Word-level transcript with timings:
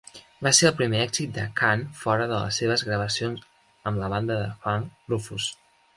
Va 0.45 0.51
ser 0.59 0.67
el 0.69 0.77
primer 0.79 1.01
èxit 1.07 1.35
de 1.35 1.43
Khan 1.59 1.83
fora 1.99 2.25
de 2.33 2.39
les 2.45 2.61
seves 2.63 2.85
gravacions 2.87 3.45
amb 3.91 4.03
la 4.05 4.11
banda 4.15 4.39
de 4.45 4.49
funk 4.65 5.13
Rufus. 5.15 5.53